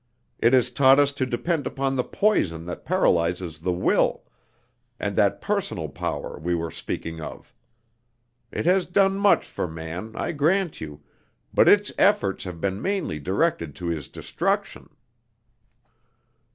It 0.39 0.53
has 0.53 0.71
taught 0.71 0.99
us 0.99 1.11
to 1.13 1.27
depend 1.27 1.67
upon 1.67 1.95
the 1.95 2.03
poison 2.03 2.65
that 2.65 2.85
paralyzes 2.85 3.59
the 3.59 3.71
will, 3.71 4.23
and 4.99 5.15
that 5.15 5.41
personal 5.41 5.89
power 5.89 6.39
we 6.39 6.55
were 6.55 6.71
speaking 6.71 7.21
of. 7.21 7.53
It 8.51 8.65
has 8.65 8.87
done 8.87 9.17
much 9.19 9.45
for 9.45 9.67
man, 9.67 10.13
I 10.15 10.31
grant 10.31 10.81
you, 10.81 11.03
but 11.53 11.69
its 11.69 11.91
efforts 11.99 12.45
have 12.45 12.59
been 12.59 12.81
mainly 12.81 13.19
directed 13.19 13.75
to 13.75 13.89
his 13.89 14.07
destruction." 14.07 14.89